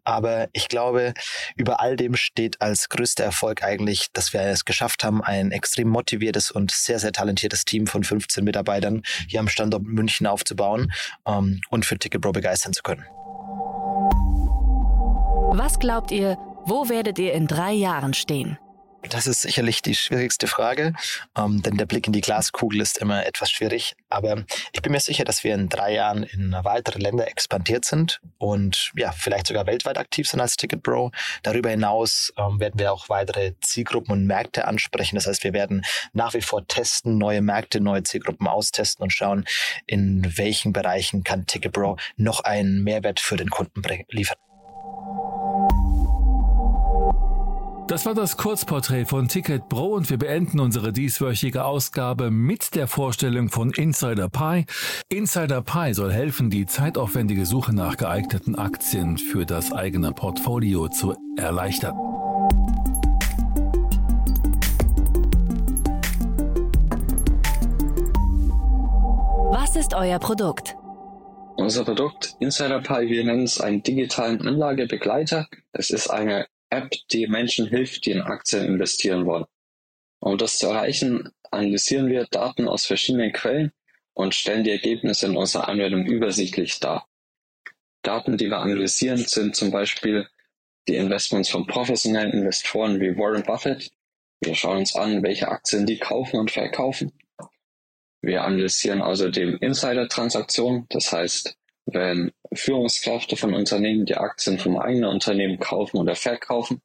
Aber 0.03 0.49
ich 0.53 0.67
glaube, 0.67 1.15
über 1.55 1.79
all 1.81 1.95
dem 1.95 2.15
steht 2.15 2.61
als 2.61 2.89
größter 2.89 3.23
Erfolg 3.23 3.63
eigentlich, 3.63 4.11
dass 4.13 4.33
wir 4.33 4.41
es 4.41 4.63
geschafft 4.63 5.03
haben, 5.03 5.23
ein 5.23 5.51
extrem 5.51 5.87
motiviertes 5.87 6.51
und 6.51 6.71
sehr, 6.71 6.99
sehr 6.99 7.11
talentiertes 7.11 7.65
Team 7.65 7.87
von 7.87 8.03
15 8.03 8.43
Mitarbeitern 8.43 9.01
hier 9.27 9.39
am 9.39 9.47
Standort 9.47 9.83
München 9.83 10.27
aufzubauen 10.27 10.91
ähm, 11.25 11.61
und 11.69 11.85
für 11.85 11.97
Ticket-Pro 11.97 12.33
begeistern 12.33 12.73
zu 12.73 12.83
können. 12.83 13.05
Was 15.53 15.79
glaubt 15.79 16.11
ihr, 16.11 16.37
wo 16.65 16.87
werdet 16.87 17.17
ihr 17.17 17.33
in 17.33 17.47
drei 17.47 17.73
Jahren 17.73 18.13
stehen? 18.13 18.57
Das 19.10 19.27
ist 19.27 19.41
sicherlich 19.41 19.81
die 19.81 19.96
schwierigste 19.96 20.48
Frage, 20.48 20.93
ähm, 21.38 21.62
denn 21.62 21.77
der 21.77 21.86
Blick 21.86 22.08
in 22.08 22.13
die 22.13 22.22
Glaskugel 22.22 22.81
ist 22.81 22.98
immer 23.00 23.25
etwas 23.25 23.50
schwierig. 23.50 23.96
Aber 24.10 24.46
ich 24.74 24.81
bin 24.81 24.91
mir 24.91 25.00
sicher, 25.00 25.24
dass 25.24 25.43
wir 25.43 25.53
in 25.53 25.70
drei 25.70 25.93
Jahren 25.93 26.24
in 26.24 26.55
weitere 26.63 27.00
Länder 27.00 27.27
expandiert 27.27 27.84
sind 27.86 28.22
und 28.38 28.91
ja, 28.96 29.12
vielleicht 29.12 29.48
sogar 29.48 29.65
weltweit 29.65 29.98
aktiv 29.98 30.27
sind 30.27 30.39
als 30.39 30.55
Ticket 30.55 30.84
Bro. 30.84 31.12
Darüber 31.43 31.70
hinaus 31.70 32.31
ähm, 32.38 32.60
werden 32.60 32.79
wir 32.79 32.93
auch 32.93 33.10
weitere 33.10 33.53
Zielgruppen 33.62 34.12
und 34.12 34.27
Märkte 34.27 34.67
ansprechen. 34.67 35.15
Das 35.15 35.27
heißt, 35.27 35.43
wir 35.43 35.53
werden 35.53 35.84
nach 36.13 36.34
wie 36.34 36.41
vor 36.41 36.67
testen, 36.67 37.17
neue 37.17 37.41
Märkte, 37.41 37.81
neue 37.81 38.03
Zielgruppen 38.03 38.48
austesten 38.48 39.03
und 39.03 39.12
schauen, 39.12 39.46
in 39.88 40.38
welchen 40.38 40.74
Bereichen 40.74 41.24
kann 41.24 41.48
Ticket 41.48 41.74
Bro 41.74 41.98
noch 42.17 42.41
einen 42.41 42.84
Mehrwert 42.84 43.20
für 43.20 43.36
den 43.36 43.50
Kunden 43.50 43.81
liefern. 44.10 44.38
Das 47.91 48.05
war 48.05 48.13
das 48.13 48.38
Kurzporträt 48.38 49.03
von 49.03 49.27
Ticket 49.27 49.67
Pro 49.67 49.88
und 49.88 50.10
wir 50.10 50.17
beenden 50.17 50.62
unsere 50.62 50.93
dieswöchige 50.93 51.65
Ausgabe 51.65 52.31
mit 52.31 52.74
der 52.74 52.88
Vorstellung 52.88 53.50
von 53.50 53.71
Insider 53.71 54.29
Pi. 54.29 54.63
Insider 55.10 55.62
Pi 55.62 55.93
soll 55.93 56.13
helfen, 56.13 56.50
die 56.50 56.65
zeitaufwendige 56.65 57.45
Suche 57.45 57.75
nach 57.75 57.98
geeigneten 57.98 58.55
Aktien 58.55 59.17
für 59.17 59.45
das 59.45 59.74
eigene 59.74 60.13
Portfolio 60.13 60.88
zu 60.88 61.17
erleichtern. 61.36 61.93
Was 69.51 69.75
ist 69.75 69.93
euer 69.93 70.19
Produkt? 70.19 70.77
Unser 71.57 71.83
Produkt 71.83 72.38
Insider 72.39 72.79
Pi, 72.79 73.10
wir 73.10 73.25
nennen 73.25 73.43
es 73.43 73.60
einen 73.60 73.83
digitalen 73.83 74.48
Anlagebegleiter. 74.48 75.50
Es 75.74 75.89
ist 75.89 76.10
eine 76.10 76.48
App, 76.71 76.91
die 77.11 77.27
Menschen 77.27 77.67
hilft, 77.67 78.05
die 78.05 78.11
in 78.11 78.21
Aktien 78.21 78.65
investieren 78.65 79.25
wollen. 79.25 79.45
Um 80.19 80.37
das 80.37 80.57
zu 80.57 80.67
erreichen, 80.67 81.29
analysieren 81.51 82.07
wir 82.07 82.25
Daten 82.25 82.67
aus 82.67 82.85
verschiedenen 82.85 83.33
Quellen 83.33 83.71
und 84.13 84.35
stellen 84.35 84.63
die 84.63 84.71
Ergebnisse 84.71 85.25
in 85.27 85.37
unserer 85.37 85.67
Anwendung 85.67 86.05
übersichtlich 86.05 86.79
dar. 86.79 87.07
Daten, 88.03 88.37
die 88.37 88.47
wir 88.47 88.57
analysieren, 88.57 89.17
sind 89.17 89.55
zum 89.55 89.71
Beispiel 89.71 90.27
die 90.87 90.95
Investments 90.95 91.49
von 91.49 91.67
professionellen 91.67 92.33
Investoren 92.33 92.99
wie 92.99 93.15
Warren 93.17 93.43
Buffett. 93.43 93.91
Wir 94.41 94.55
schauen 94.55 94.77
uns 94.77 94.95
an, 94.95 95.21
welche 95.23 95.47
Aktien 95.47 95.85
die 95.85 95.99
kaufen 95.99 96.39
und 96.39 96.51
verkaufen. 96.51 97.11
Wir 98.21 98.43
analysieren 98.43 99.01
außerdem 99.01 99.57
Insider-Transaktionen, 99.57 100.85
das 100.89 101.11
heißt, 101.11 101.57
wenn 101.85 102.31
Führungskräfte 102.53 103.35
von 103.35 103.53
Unternehmen 103.53 104.05
die 104.05 104.15
Aktien 104.15 104.59
vom 104.59 104.77
eigenen 104.77 105.09
Unternehmen 105.09 105.59
kaufen 105.59 105.97
oder 105.97 106.15
verkaufen. 106.15 106.81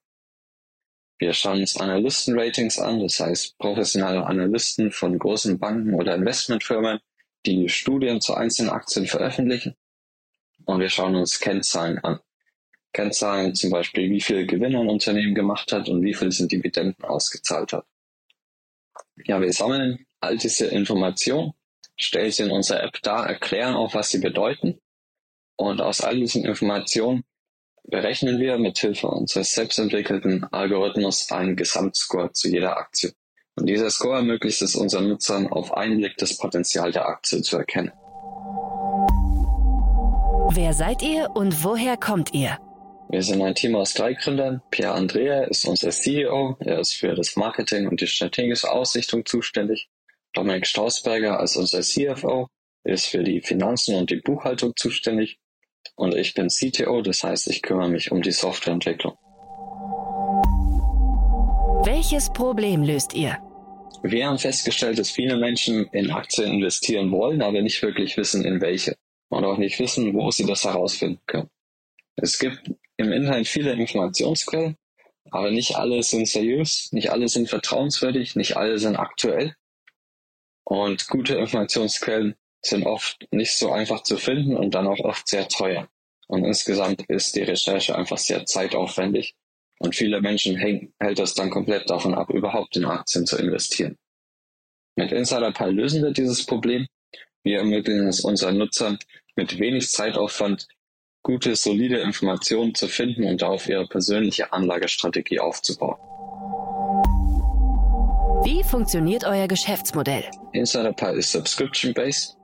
Wir 1.18 1.32
schauen 1.32 1.60
uns 1.60 1.76
Analystenratings 1.76 2.78
an, 2.78 3.00
das 3.00 3.20
heißt 3.20 3.58
professionelle 3.58 4.26
Analysten 4.26 4.90
von 4.90 5.18
großen 5.18 5.58
Banken 5.58 5.94
oder 5.94 6.14
Investmentfirmen, 6.14 7.00
die 7.46 7.68
Studien 7.68 8.20
zu 8.20 8.34
einzelnen 8.34 8.70
Aktien 8.70 9.06
veröffentlichen. 9.06 9.74
Und 10.66 10.80
wir 10.80 10.88
schauen 10.88 11.14
uns 11.14 11.40
Kennzahlen 11.40 11.98
an. 11.98 12.20
Kennzahlen 12.92 13.54
zum 13.54 13.70
Beispiel, 13.70 14.10
wie 14.10 14.20
viel 14.20 14.46
Gewinne 14.46 14.80
ein 14.80 14.88
Unternehmen 14.88 15.34
gemacht 15.34 15.72
hat 15.72 15.88
und 15.88 16.02
wie 16.02 16.14
viel 16.14 16.32
sind 16.32 16.52
Dividenden 16.52 17.04
ausgezahlt 17.04 17.72
hat. 17.72 17.86
Ja, 19.24 19.40
wir 19.40 19.52
sammeln 19.52 20.06
all 20.20 20.36
diese 20.36 20.66
Informationen, 20.66 21.52
stellen 21.96 22.30
sie 22.30 22.44
in 22.44 22.50
unserer 22.50 22.82
App 22.82 23.00
dar, 23.02 23.26
erklären 23.26 23.74
auch, 23.74 23.94
was 23.94 24.10
sie 24.10 24.18
bedeuten 24.18 24.80
und 25.56 25.80
aus 25.80 26.00
all 26.00 26.16
diesen 26.16 26.44
Informationen 26.44 27.24
berechnen 27.84 28.38
wir 28.40 28.58
mit 28.58 28.78
Hilfe 28.78 29.08
unseres 29.08 29.54
selbstentwickelten 29.54 30.44
Algorithmus 30.52 31.30
einen 31.30 31.56
Gesamtscore 31.56 32.32
zu 32.32 32.48
jeder 32.48 32.76
Aktie. 32.76 33.12
Und 33.54 33.66
dieser 33.66 33.90
Score 33.90 34.16
ermöglicht 34.16 34.60
es 34.60 34.76
unseren 34.76 35.08
Nutzern, 35.08 35.46
auf 35.46 35.72
einen 35.74 35.98
Blick 35.98 36.16
das 36.18 36.36
Potenzial 36.36 36.92
der 36.92 37.08
Aktie 37.08 37.40
zu 37.42 37.56
erkennen. 37.56 37.92
Wer 40.50 40.72
seid 40.74 41.02
ihr 41.02 41.30
und 41.34 41.64
woher 41.64 41.96
kommt 41.96 42.34
ihr? 42.34 42.58
Wir 43.08 43.22
sind 43.22 43.40
ein 43.40 43.54
Team 43.54 43.76
aus 43.76 43.94
drei 43.94 44.14
Gründern. 44.14 44.62
Pierre 44.70 44.94
Andrea 44.94 45.44
ist 45.44 45.64
unser 45.64 45.90
CEO. 45.90 46.56
Er 46.60 46.80
ist 46.80 46.94
für 46.94 47.14
das 47.14 47.36
Marketing 47.36 47.88
und 47.88 48.00
die 48.00 48.06
strategische 48.06 48.70
Ausrichtung 48.70 49.24
zuständig. 49.24 49.88
Dominik 50.32 50.66
Strausberger 50.66 51.38
als 51.38 51.56
unser 51.56 51.80
CFO 51.80 52.48
ist 52.84 53.06
für 53.06 53.22
die 53.22 53.40
Finanzen 53.40 53.94
und 53.94 54.10
die 54.10 54.16
Buchhaltung 54.16 54.74
zuständig 54.76 55.38
und 55.96 56.14
ich 56.14 56.34
bin 56.34 56.48
CTO, 56.48 57.02
das 57.02 57.24
heißt, 57.24 57.48
ich 57.48 57.62
kümmere 57.62 57.88
mich 57.88 58.12
um 58.12 58.22
die 58.22 58.32
Softwareentwicklung. 58.32 59.16
Welches 61.84 62.32
Problem 62.32 62.82
löst 62.82 63.14
ihr? 63.14 63.38
Wir 64.02 64.26
haben 64.26 64.38
festgestellt, 64.38 64.98
dass 64.98 65.10
viele 65.10 65.36
Menschen 65.36 65.86
in 65.92 66.10
Aktien 66.10 66.52
investieren 66.52 67.10
wollen, 67.10 67.42
aber 67.42 67.62
nicht 67.62 67.82
wirklich 67.82 68.16
wissen, 68.16 68.44
in 68.44 68.60
welche. 68.60 68.96
Und 69.28 69.44
auch 69.44 69.58
nicht 69.58 69.78
wissen, 69.80 70.14
wo 70.14 70.30
sie 70.30 70.46
das 70.46 70.64
herausfinden 70.64 71.20
können. 71.26 71.50
Es 72.16 72.38
gibt 72.38 72.70
im 72.96 73.12
Internet 73.12 73.46
viele 73.46 73.72
Informationsquellen, 73.72 74.76
aber 75.30 75.50
nicht 75.50 75.76
alle 75.76 76.02
sind 76.02 76.28
seriös, 76.28 76.92
nicht 76.92 77.10
alle 77.10 77.28
sind 77.28 77.48
vertrauenswürdig, 77.48 78.36
nicht 78.36 78.56
alle 78.56 78.78
sind 78.78 78.96
aktuell. 78.96 79.54
Und 80.64 81.08
gute 81.08 81.36
Informationsquellen 81.36 82.36
sind 82.68 82.86
oft 82.86 83.26
nicht 83.30 83.56
so 83.56 83.72
einfach 83.72 84.02
zu 84.02 84.16
finden 84.16 84.56
und 84.56 84.74
dann 84.74 84.86
auch 84.86 85.00
oft 85.00 85.28
sehr 85.28 85.48
teuer. 85.48 85.88
Und 86.28 86.44
insgesamt 86.44 87.02
ist 87.08 87.36
die 87.36 87.42
Recherche 87.42 87.96
einfach 87.96 88.18
sehr 88.18 88.44
zeitaufwendig 88.46 89.34
und 89.78 89.94
viele 89.94 90.20
Menschen 90.20 90.56
häng, 90.56 90.92
hält 90.98 91.18
das 91.18 91.34
dann 91.34 91.50
komplett 91.50 91.88
davon 91.90 92.14
ab, 92.14 92.30
überhaupt 92.30 92.76
in 92.76 92.84
Aktien 92.84 93.26
zu 93.26 93.36
investieren. 93.36 93.96
Mit 94.96 95.12
InsiderPy 95.12 95.70
lösen 95.70 96.02
wir 96.02 96.10
dieses 96.12 96.44
Problem. 96.46 96.86
Wir 97.42 97.58
ermöglichen 97.58 98.08
es 98.08 98.20
unseren 98.20 98.58
Nutzern 98.58 98.98
mit 99.36 99.58
wenig 99.58 99.88
Zeitaufwand 99.90 100.66
gute, 101.22 101.54
solide 101.56 101.98
Informationen 101.98 102.74
zu 102.74 102.88
finden 102.88 103.24
und 103.24 103.42
darauf 103.42 103.68
ihre 103.68 103.86
persönliche 103.86 104.52
Anlagestrategie 104.52 105.40
aufzubauen. 105.40 105.98
Wie 108.44 108.62
funktioniert 108.62 109.24
euer 109.24 109.48
Geschäftsmodell? 109.48 110.24
InsiderPy 110.52 111.18
ist 111.18 111.32
subscription-based. 111.32 112.36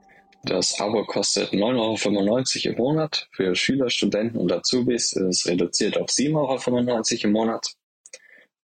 Das 0.45 0.77
Abo 0.81 1.05
kostet 1.05 1.53
9,95 1.53 2.65
Euro 2.65 2.73
im 2.73 2.77
Monat. 2.77 3.29
Für 3.31 3.55
Schüler, 3.55 3.89
Studenten 3.89 4.37
und 4.37 4.51
Azubis 4.51 5.13
ist 5.13 5.21
es 5.21 5.47
reduziert 5.47 5.97
auf 5.97 6.09
7,95 6.09 6.33
Euro 6.35 7.23
im 7.23 7.31
Monat. 7.31 7.73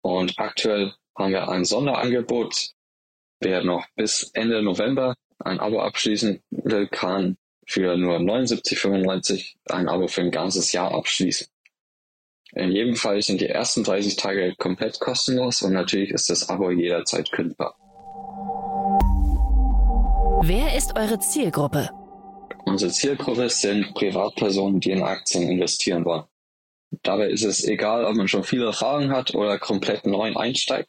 Und 0.00 0.38
aktuell 0.40 0.92
haben 1.16 1.32
wir 1.32 1.48
ein 1.48 1.64
Sonderangebot. 1.64 2.70
Wer 3.38 3.62
noch 3.62 3.86
bis 3.94 4.28
Ende 4.34 4.60
November 4.60 5.14
ein 5.38 5.60
Abo 5.60 5.78
abschließen 5.80 6.42
will, 6.50 6.88
kann 6.88 7.36
für 7.64 7.96
nur 7.96 8.16
79,95 8.18 9.54
ein 9.66 9.88
Abo 9.88 10.08
für 10.08 10.22
ein 10.22 10.32
ganzes 10.32 10.72
Jahr 10.72 10.92
abschließen. 10.92 11.46
In 12.54 12.72
jedem 12.72 12.96
Fall 12.96 13.22
sind 13.22 13.40
die 13.40 13.46
ersten 13.46 13.84
30 13.84 14.16
Tage 14.16 14.56
komplett 14.56 14.98
kostenlos 14.98 15.62
und 15.62 15.74
natürlich 15.74 16.10
ist 16.10 16.28
das 16.28 16.48
Abo 16.48 16.72
jederzeit 16.72 17.30
kündbar. 17.30 17.76
Wer 20.42 20.76
ist 20.76 20.96
eure 20.96 21.18
Zielgruppe? 21.18 21.90
Unsere 22.64 22.92
Zielgruppe 22.92 23.48
sind 23.50 23.92
Privatpersonen, 23.94 24.78
die 24.78 24.92
in 24.92 25.02
Aktien 25.02 25.48
investieren 25.50 26.04
wollen. 26.04 26.24
Dabei 27.02 27.28
ist 27.28 27.44
es 27.44 27.64
egal, 27.64 28.04
ob 28.04 28.14
man 28.14 28.28
schon 28.28 28.44
viel 28.44 28.62
Erfahrung 28.62 29.10
hat 29.10 29.34
oder 29.34 29.58
komplett 29.58 30.06
neu 30.06 30.34
einsteigt. 30.36 30.88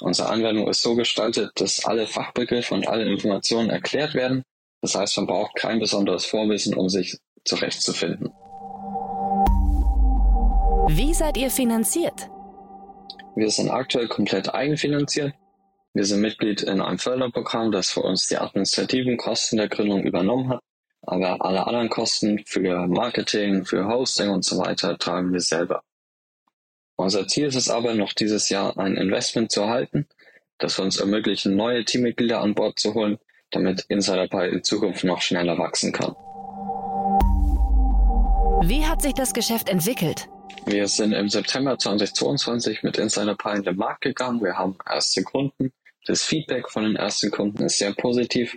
Unsere 0.00 0.28
Anwendung 0.28 0.68
ist 0.68 0.82
so 0.82 0.94
gestaltet, 0.94 1.52
dass 1.56 1.84
alle 1.84 2.06
Fachbegriffe 2.06 2.74
und 2.74 2.86
alle 2.86 3.10
Informationen 3.10 3.70
erklärt 3.70 4.14
werden. 4.14 4.42
Das 4.82 4.94
heißt, 4.94 5.16
man 5.16 5.26
braucht 5.26 5.56
kein 5.56 5.78
besonderes 5.78 6.26
Vorwissen, 6.26 6.74
um 6.74 6.88
sich 6.88 7.18
zurechtzufinden. 7.44 8.32
Wie 10.88 11.14
seid 11.14 11.36
ihr 11.36 11.50
finanziert? 11.50 12.28
Wir 13.34 13.50
sind 13.50 13.70
aktuell 13.70 14.08
komplett 14.08 14.54
eigenfinanziert. 14.54 15.32
Wir 15.96 16.04
sind 16.04 16.22
Mitglied 16.22 16.60
in 16.62 16.80
einem 16.80 16.98
Förderprogramm, 16.98 17.70
das 17.70 17.92
für 17.92 18.00
uns 18.00 18.26
die 18.26 18.36
administrativen 18.36 19.16
Kosten 19.16 19.58
der 19.58 19.68
Gründung 19.68 20.02
übernommen 20.02 20.48
hat. 20.48 20.60
Aber 21.02 21.44
alle 21.44 21.68
anderen 21.68 21.88
Kosten 21.88 22.42
für 22.46 22.88
Marketing, 22.88 23.64
für 23.64 23.86
Hosting 23.86 24.30
und 24.30 24.44
so 24.44 24.58
weiter 24.58 24.98
tragen 24.98 25.32
wir 25.32 25.40
selber. 25.40 25.84
Unser 26.96 27.28
Ziel 27.28 27.46
ist 27.46 27.54
es 27.54 27.70
aber, 27.70 27.94
noch 27.94 28.12
dieses 28.12 28.48
Jahr 28.48 28.76
ein 28.76 28.96
Investment 28.96 29.52
zu 29.52 29.60
erhalten, 29.60 30.08
das 30.58 30.76
wir 30.78 30.84
uns 30.84 30.98
ermöglichen, 30.98 31.54
neue 31.54 31.84
Teammitglieder 31.84 32.40
an 32.40 32.56
Bord 32.56 32.80
zu 32.80 32.94
holen, 32.94 33.18
damit 33.52 33.84
InsiderPy 33.88 34.48
in 34.48 34.64
Zukunft 34.64 35.04
noch 35.04 35.22
schneller 35.22 35.56
wachsen 35.58 35.92
kann. 35.92 36.16
Wie 38.68 38.84
hat 38.84 39.00
sich 39.00 39.14
das 39.14 39.32
Geschäft 39.32 39.68
entwickelt? 39.68 40.28
Wir 40.66 40.88
sind 40.88 41.12
im 41.12 41.28
September 41.28 41.78
2022 41.78 42.82
mit 42.82 42.98
InsiderPy 42.98 43.58
in 43.58 43.62
den 43.62 43.76
Markt 43.76 44.00
gegangen. 44.00 44.42
Wir 44.42 44.58
haben 44.58 44.76
erste 44.88 45.22
Kunden. 45.22 45.72
Das 46.06 46.22
Feedback 46.22 46.70
von 46.70 46.84
den 46.84 46.96
ersten 46.96 47.30
Kunden 47.30 47.64
ist 47.64 47.78
sehr 47.78 47.94
positiv. 47.94 48.56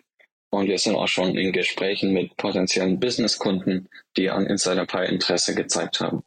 Und 0.50 0.68
wir 0.68 0.78
sind 0.78 0.96
auch 0.96 1.08
schon 1.08 1.36
in 1.38 1.52
Gesprächen 1.52 2.14
mit 2.14 2.36
potenziellen 2.38 3.00
Businesskunden, 3.00 3.90
die 4.16 4.30
an 4.30 4.46
InsiderPy 4.46 5.06
Interesse 5.06 5.56
gezeigt 5.56 6.00
haben. 6.00 6.24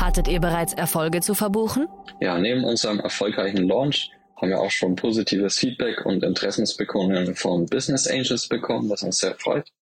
Hattet 0.00 0.28
ihr 0.28 0.40
bereits 0.40 0.74
Erfolge 0.74 1.20
zu 1.20 1.34
verbuchen? 1.34 1.88
Ja, 2.20 2.38
neben 2.38 2.64
unserem 2.64 3.00
erfolgreichen 3.00 3.68
Launch 3.68 4.10
haben 4.36 4.50
wir 4.50 4.60
auch 4.60 4.70
schon 4.70 4.96
positives 4.96 5.58
Feedback 5.58 6.04
und 6.04 6.22
Interessensbekundungen 6.22 7.34
von 7.34 7.66
Business 7.66 8.06
Angels 8.06 8.48
bekommen, 8.48 8.90
was 8.90 9.02
uns 9.02 9.18
sehr 9.18 9.34
freut. 9.34 9.72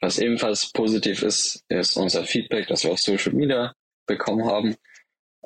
Was 0.00 0.18
ebenfalls 0.18 0.72
positiv 0.72 1.22
ist, 1.22 1.62
ist 1.68 1.96
unser 1.96 2.24
Feedback, 2.24 2.66
das 2.66 2.82
wir 2.82 2.92
auf 2.92 2.98
Social 2.98 3.32
Media 3.32 3.72
bekommen 4.06 4.46
haben. 4.46 4.74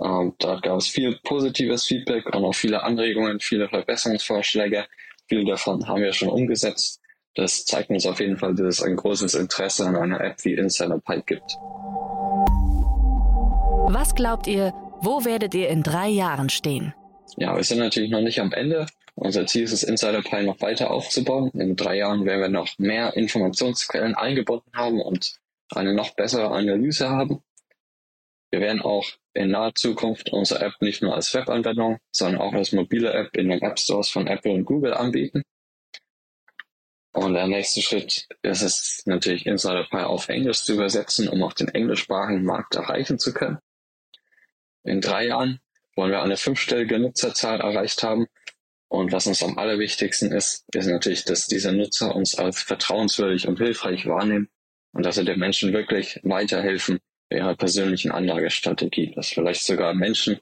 Ähm, 0.03 0.35
da 0.39 0.61
gab 0.61 0.79
es 0.79 0.89
viel 0.89 1.19
positives 1.25 1.85
Feedback 1.85 2.27
und 2.27 2.45
auch 2.45 2.55
viele 2.55 2.83
Anregungen, 2.83 3.41
viele 3.41 3.69
Verbesserungsvorschläge. 3.69 4.87
Viele 5.29 5.45
davon 5.45 5.87
haben 5.89 6.03
wir 6.03 6.13
schon 6.13 6.29
umgesetzt. 6.29 7.01
Das 7.35 7.65
zeigt 7.65 7.91
uns 7.91 8.07
auf 8.07 8.21
jeden 8.21 8.39
Fall, 8.39 8.55
dass 8.55 8.79
es 8.79 8.83
ein 8.83 8.97
großes 8.97 9.35
Interesse 9.35 9.87
an 9.87 9.97
einer 9.97 10.21
App 10.21 10.45
wie 10.45 10.55
Insider 10.55 10.99
Pipe 10.99 11.25
gibt. 11.27 11.57
Was 13.89 14.15
glaubt 14.15 14.47
ihr, 14.47 14.73
wo 15.01 15.25
werdet 15.25 15.55
ihr 15.55 15.69
in 15.69 15.83
drei 15.83 16.09
Jahren 16.09 16.49
stehen? 16.49 16.95
Ja, 17.37 17.55
wir 17.57 17.65
sind 17.65 17.79
natürlich 17.79 18.11
noch 18.11 18.23
nicht 18.23 18.41
am 18.41 18.53
Ende. 18.53 18.87
Unser 19.15 19.47
Ziel 19.47 19.65
ist 19.65 19.73
es, 19.73 19.83
Insider 19.83 20.23
Pie 20.23 20.45
noch 20.45 20.61
weiter 20.61 20.91
aufzubauen. 20.91 21.51
In 21.55 21.77
drei 21.77 21.97
Jahren 21.97 22.25
werden 22.25 22.41
wir 22.41 22.49
noch 22.49 22.79
mehr 22.79 23.17
Informationsquellen 23.17 24.15
eingebunden 24.15 24.71
haben 24.75 25.01
und 25.01 25.39
eine 25.75 25.95
noch 25.95 26.11
bessere 26.15 26.51
Analyse 26.51 27.09
haben. 27.09 27.43
Wir 28.51 28.61
werden 28.61 28.81
auch 28.81 29.05
in 29.37 29.51
naher 29.51 29.75
Zukunft 29.75 30.33
unsere 30.33 30.65
App 30.65 30.75
nicht 30.81 31.03
nur 31.03 31.15
als 31.15 31.35
Webanwendung, 31.35 31.99
sondern 32.11 32.41
auch 32.41 32.53
als 32.53 32.73
mobile 32.73 33.13
App 33.13 33.37
in 33.37 33.49
den 33.49 33.63
App 33.63 33.79
Stores 33.79 34.09
von 34.09 34.27
Apple 34.27 34.53
und 34.53 34.65
Google 34.65 34.95
anbieten. 34.95 35.43
Und 37.13 37.35
der 37.35 37.47
nächste 37.47 37.81
Schritt 37.81 38.27
ist 38.43 38.63
es 38.63 39.03
natürlich 39.07 39.47
Insider 39.47 39.87
Pie 39.91 40.05
auf 40.05 40.29
Englisch 40.29 40.65
zu 40.65 40.75
übersetzen, 40.75 41.29
um 41.29 41.43
auch 41.43 41.55
den 41.55 41.69
englischsprachigen 41.69 42.45
Markt 42.45 42.75
erreichen 42.75 43.19
zu 43.19 43.33
können. 43.33 43.59
In 44.85 45.01
drei 45.01 45.27
Jahren 45.27 45.61
wollen 45.97 46.11
wir 46.11 46.23
eine 46.23 46.37
fünfstellige 46.37 46.99
Nutzerzahl 46.99 47.61
erreicht 47.61 48.03
haben 48.03 48.27
und 48.89 49.13
was 49.13 49.27
uns 49.27 49.43
am 49.43 49.59
allerwichtigsten 49.59 50.31
ist, 50.31 50.65
ist 50.75 50.87
natürlich, 50.87 51.25
dass 51.25 51.47
diese 51.47 51.73
Nutzer 51.73 52.15
uns 52.15 52.37
als 52.37 52.63
vertrauenswürdig 52.63 53.49
und 53.49 53.59
hilfreich 53.59 54.07
wahrnehmen 54.07 54.49
und 54.93 55.05
dass 55.05 55.17
sie 55.17 55.25
den 55.25 55.39
Menschen 55.39 55.73
wirklich 55.73 56.21
weiterhelfen 56.23 57.01
ihrer 57.31 57.55
persönlichen 57.55 58.13
Anlagestrategie. 58.13 59.13
Dass 59.15 59.29
vielleicht 59.29 59.65
sogar 59.65 59.95
Menschen 59.95 60.41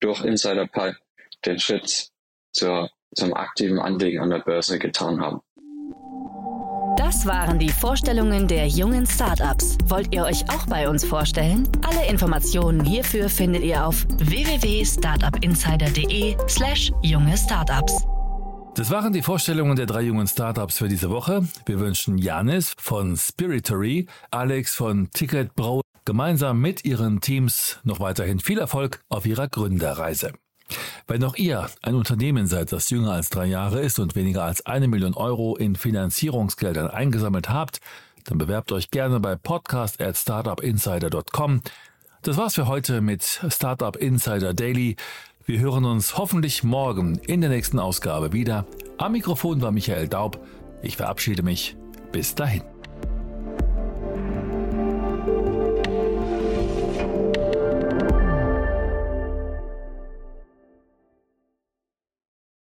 durch 0.00 0.24
Insider 0.24 0.62
Insiderpie 0.62 0.96
den 1.44 1.58
Schritt 1.58 2.08
zur, 2.52 2.90
zum 3.14 3.34
aktiven 3.34 3.78
Anlegen 3.78 4.20
an 4.20 4.30
der 4.30 4.38
Börse 4.40 4.78
getan 4.78 5.20
haben. 5.20 5.42
Das 6.96 7.26
waren 7.26 7.58
die 7.58 7.68
Vorstellungen 7.68 8.48
der 8.48 8.66
jungen 8.66 9.06
Startups. 9.06 9.76
Wollt 9.86 10.14
ihr 10.14 10.24
euch 10.24 10.48
auch 10.48 10.64
bei 10.66 10.88
uns 10.88 11.04
vorstellen? 11.04 11.68
Alle 11.86 12.08
Informationen 12.08 12.82
hierfür 12.84 13.28
findet 13.28 13.62
ihr 13.62 13.86
auf 13.86 14.06
www.startupinsider.de/slash 14.18 16.92
junge 17.02 17.36
Startups. 17.36 18.02
Das 18.74 18.90
waren 18.90 19.12
die 19.12 19.22
Vorstellungen 19.22 19.76
der 19.76 19.86
drei 19.86 20.02
jungen 20.02 20.26
Startups 20.26 20.78
für 20.78 20.88
diese 20.88 21.10
Woche. 21.10 21.46
Wir 21.64 21.78
wünschen 21.80 22.18
Janis 22.18 22.74
von 22.76 23.16
Spiritory, 23.16 24.06
Alex 24.30 24.74
von 24.74 25.08
Ticket 25.12 25.54
Bro 25.54 25.85
gemeinsam 26.06 26.60
mit 26.60 26.86
ihren 26.86 27.20
Teams 27.20 27.78
noch 27.84 28.00
weiterhin 28.00 28.40
viel 28.40 28.58
Erfolg 28.58 29.04
auf 29.10 29.26
ihrer 29.26 29.48
Gründerreise. 29.48 30.32
Wenn 31.06 31.22
auch 31.22 31.36
ihr 31.36 31.68
ein 31.82 31.94
Unternehmen 31.94 32.46
seid, 32.46 32.72
das 32.72 32.88
jünger 32.90 33.12
als 33.12 33.28
drei 33.28 33.46
Jahre 33.46 33.80
ist 33.80 33.98
und 33.98 34.16
weniger 34.16 34.44
als 34.44 34.64
eine 34.64 34.88
Million 34.88 35.14
Euro 35.14 35.56
in 35.56 35.76
Finanzierungsgeldern 35.76 36.88
eingesammelt 36.88 37.50
habt, 37.50 37.80
dann 38.24 38.38
bewerbt 38.38 38.72
euch 38.72 38.90
gerne 38.90 39.20
bei 39.20 39.36
podcast 39.36 40.00
at 40.00 40.16
startupinsider.com. 40.16 41.60
Das 42.22 42.36
war's 42.36 42.54
für 42.54 42.66
heute 42.66 43.00
mit 43.00 43.22
Startup 43.48 43.94
Insider 43.94 44.54
Daily. 44.54 44.96
Wir 45.44 45.60
hören 45.60 45.84
uns 45.84 46.18
hoffentlich 46.18 46.64
morgen 46.64 47.18
in 47.26 47.40
der 47.40 47.50
nächsten 47.50 47.78
Ausgabe 47.78 48.32
wieder. 48.32 48.66
Am 48.98 49.12
Mikrofon 49.12 49.60
war 49.60 49.70
Michael 49.70 50.08
Daub. 50.08 50.44
Ich 50.82 50.96
verabschiede 50.96 51.44
mich. 51.44 51.76
Bis 52.10 52.34
dahin. 52.34 52.75